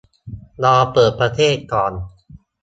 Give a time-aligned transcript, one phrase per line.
[0.63, 1.93] รอเปิดประเทศก่อน